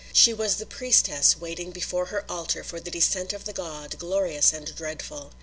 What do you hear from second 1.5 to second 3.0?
before her altar for the